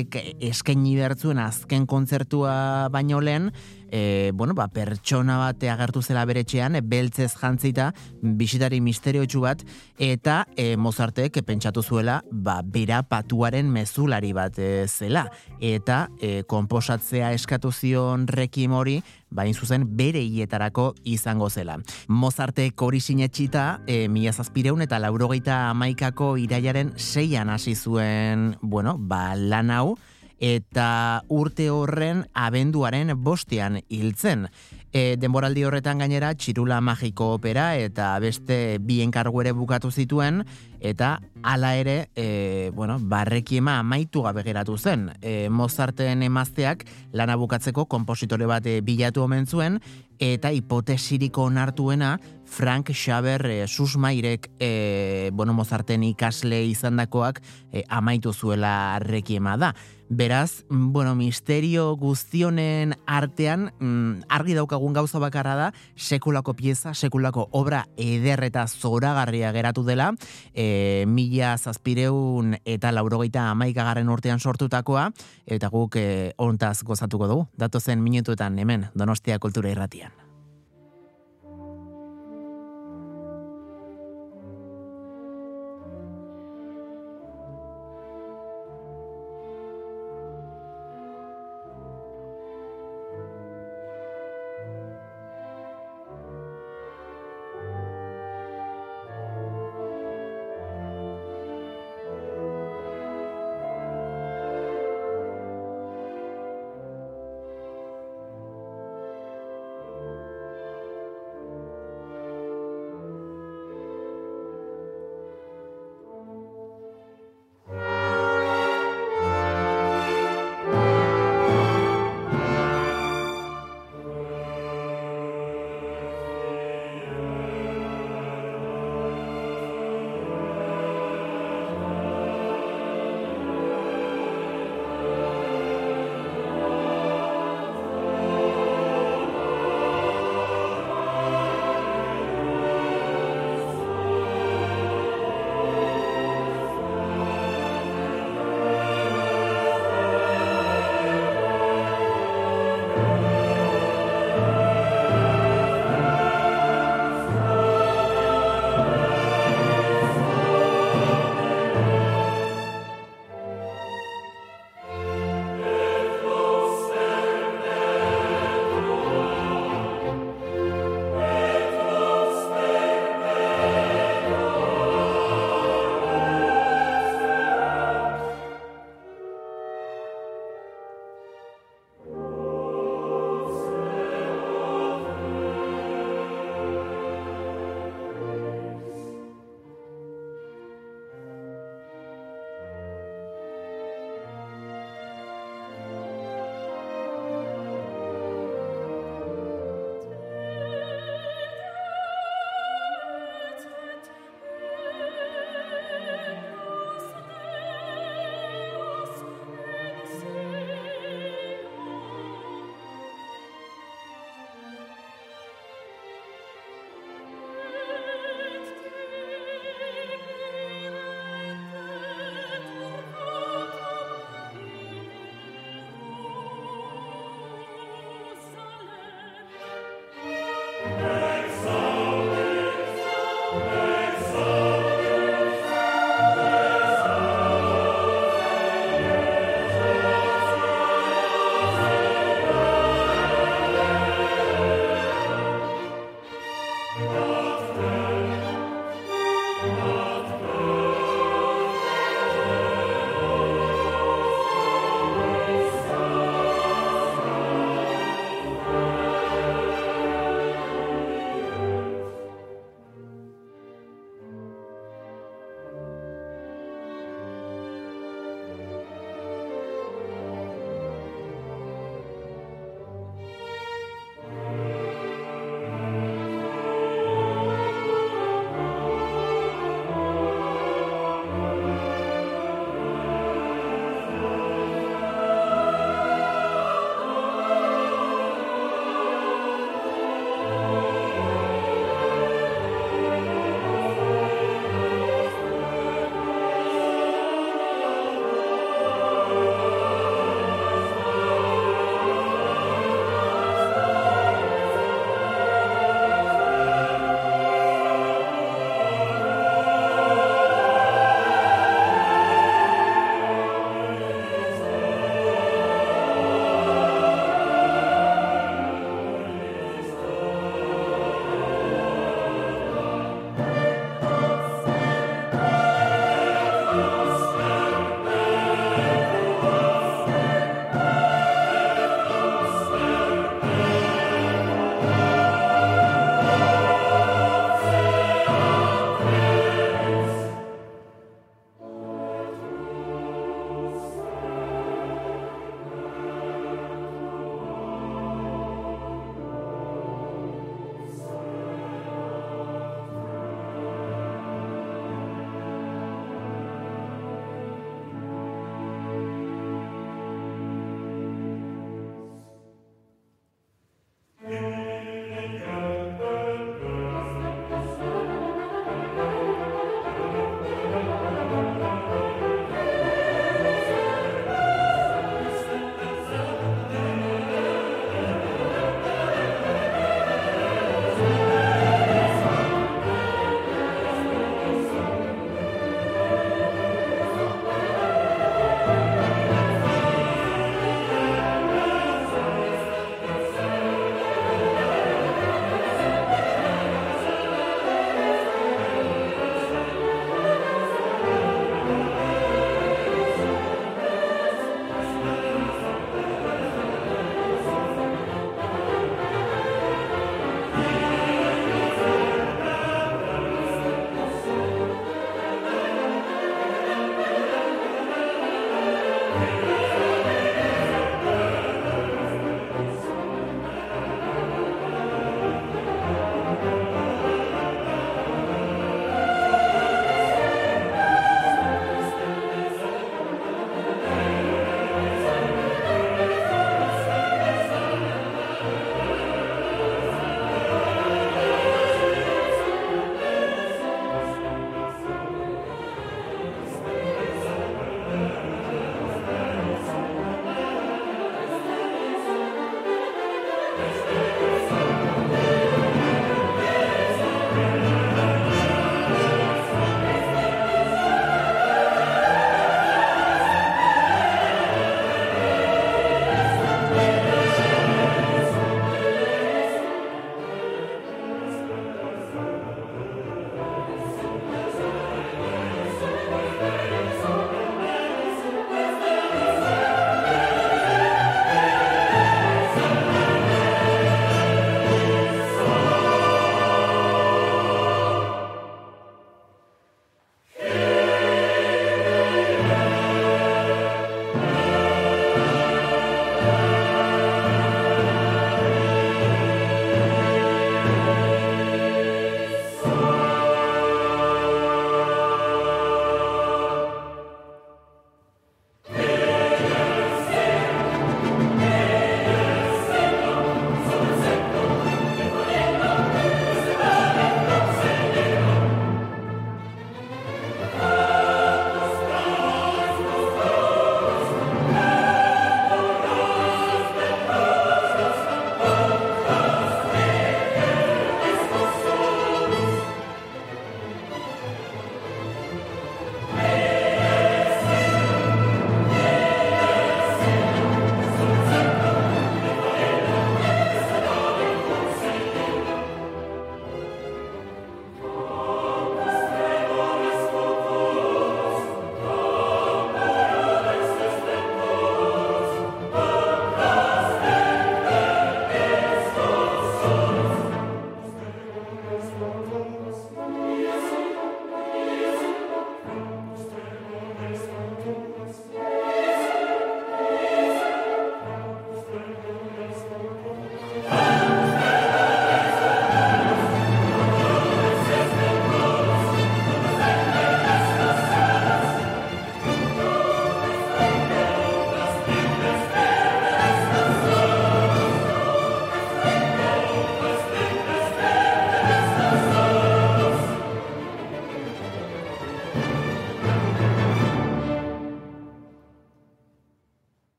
[0.00, 3.50] Mozartek eskaini bertzuen azken kontzertua baino lehen,
[3.90, 7.90] e, bueno, ba, pertsona bat agertu zela beretxean, e, beltzez jantzita,
[8.22, 9.64] bisitari misteriotsu bat,
[9.98, 15.26] eta e, Mozartek pentsatu zuela, ba, bera patuaren mezulari bat e, zela.
[15.60, 21.78] Eta e, komposatzea eskatu zion rekim hori, bain zuzen bere hietarako izango zela.
[22.08, 29.34] Mozartek hori sinetxita, e, mila zazpireun eta laurogeita amaikako iraiaren seian hasi zuen, bueno, ba,
[29.36, 29.96] lan hau,
[30.40, 34.48] eta urte horren abenduaren bostean hiltzen.
[34.90, 40.40] E, denboraldi horretan gainera txirula magiko opera eta beste bi enkargu ere bukatu zituen
[40.80, 45.10] eta hala ere e, bueno, barrekiema amaitu gabe geratu zen.
[45.20, 49.78] E, Mozarten emazteak lana bukatzeko kompositore bat e, bilatu omen zuen
[50.18, 58.98] eta hipotesiriko onartuena Frank Xaber e, susmairek e, bueno, Mozarten ikasle izandakoak e, amaitu zuela
[59.04, 59.74] rekiema da.
[60.12, 67.84] Beraz, bueno, misterio guztionen artean mm, argi daukagun gauza bakarra da sekulako pieza, sekulako obra
[67.94, 70.08] eder eta zoragarria geratu dela,
[70.52, 75.12] e, mila zazpireun eta laurogeita amaikagarren urtean sortutakoa,
[75.46, 76.08] eta guk e,
[76.42, 80.19] ontaz gozatuko dugu, datozen minutuetan hemen, Donostia Kultura Irratian.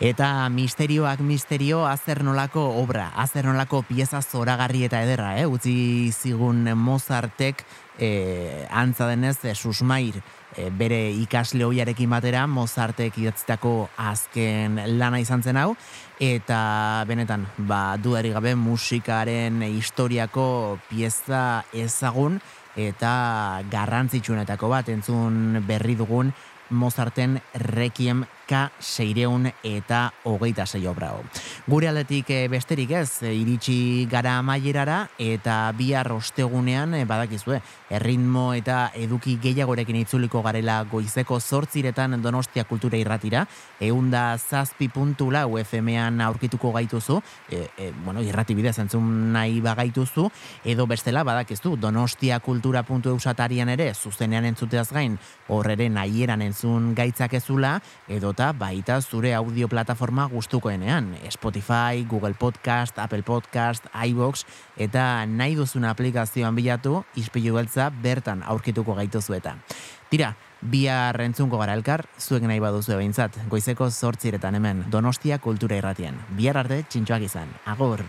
[0.00, 5.44] Eta misterioak misterio azer nolako obra, azer nolako pieza zoragarri eta ederra, eh?
[5.44, 7.60] utzi zigun Mozartek
[8.00, 10.16] e, antza denez e, susmair
[10.56, 15.74] e, bere ikasle hoiarekin batera Mozartek idatzitako azken lana izan zen hau
[16.16, 22.40] eta benetan ba dudarik gabe musikaren historiako pieza ezagun
[22.72, 23.12] eta
[23.68, 26.32] garrantzitsuenetako bat entzun berri dugun
[26.70, 31.20] Mozarten Requiem K seireun eta hogeita sei obra hau.
[31.70, 37.60] Gure aldetik eh, besterik ez, eh, iritsi gara amaierara eta bihar ostegunean eh, badakizue,
[37.90, 43.44] erritmo eta eduki gehiagorekin itzuliko garela goizeko zortziretan Donostia Kultura Irratira,
[43.80, 47.20] eunda zazpi puntu lau FM-ean aurkituko gaituzu,
[47.50, 50.26] e, e, bueno, irrati bidez entzun nahi bagaituzu,
[50.64, 55.18] edo bestela badakizu, donostiakultura.eusatarian ere, zuzenean entzuteaz gain,
[55.48, 57.76] horrere nahieran entzun gaitzakezula,
[58.40, 64.44] edota baita zure audio plataforma gustukoenean, Spotify, Google Podcast, Apple Podcast, iVoox,
[64.78, 69.58] eta nahi duzun aplikazioan bilatu, ispilu beltza bertan aurkituko gaituzu eta.
[70.08, 76.16] Tira, bihar entzunko gara elkar, zuek nahi baduzu behintzat, goizeko zortziretan hemen, Donostia Kultura Irratian.
[76.32, 77.52] Bihar arte, txintxoak izan.
[77.66, 78.08] Agur!